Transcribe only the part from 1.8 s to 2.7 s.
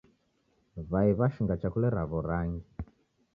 raw'o rangi.